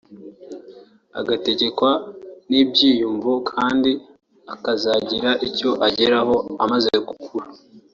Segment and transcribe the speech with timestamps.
[1.19, 1.91] udategekwa
[2.49, 3.91] n’ibyiyumvo kandi
[4.53, 7.47] akazagira icyo ageraho amaze gukura